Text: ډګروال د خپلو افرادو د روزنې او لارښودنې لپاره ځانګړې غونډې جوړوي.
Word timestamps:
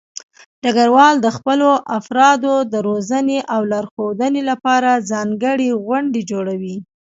ډګروال 0.63 1.15
د 1.21 1.27
خپلو 1.37 1.69
افرادو 1.97 2.53
د 2.71 2.73
روزنې 2.87 3.39
او 3.53 3.61
لارښودنې 3.71 4.41
لپاره 4.49 4.91
ځانګړې 5.11 5.69
غونډې 5.85 6.21
جوړوي. 6.31 6.77